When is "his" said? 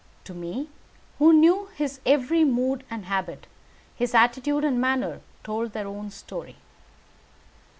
1.75-1.99, 3.95-4.15